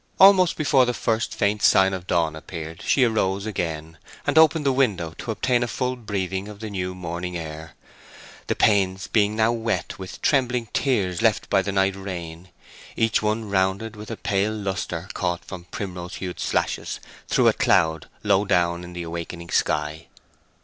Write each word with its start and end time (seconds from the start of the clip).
Almost 0.19 0.55
before 0.57 0.85
the 0.87 0.95
first 0.95 1.35
faint 1.35 1.61
sign 1.61 1.93
of 1.93 2.07
dawn 2.07 2.35
appeared 2.35 2.81
she 2.81 3.03
arose 3.03 3.45
again, 3.45 3.99
and 4.25 4.35
opened 4.35 4.65
the 4.65 4.71
window 4.71 5.13
to 5.19 5.29
obtain 5.29 5.61
a 5.61 5.67
full 5.67 5.95
breathing 5.95 6.47
of 6.47 6.59
the 6.59 6.71
new 6.71 6.95
morning 6.95 7.37
air, 7.37 7.75
the 8.47 8.55
panes 8.55 9.05
being 9.05 9.35
now 9.35 9.51
wet 9.51 9.99
with 9.99 10.19
trembling 10.23 10.69
tears 10.73 11.21
left 11.21 11.51
by 11.51 11.61
the 11.61 11.71
night 11.71 11.95
rain, 11.95 12.49
each 12.95 13.21
one 13.21 13.47
rounded 13.47 13.95
with 13.95 14.09
a 14.09 14.17
pale 14.17 14.53
lustre 14.53 15.07
caught 15.13 15.45
from 15.45 15.65
primrose 15.65 16.15
hued 16.15 16.39
slashes 16.39 16.99
through 17.27 17.47
a 17.47 17.53
cloud 17.53 18.09
low 18.23 18.43
down 18.43 18.83
in 18.83 18.93
the 18.93 19.03
awakening 19.03 19.51
sky. 19.51 20.07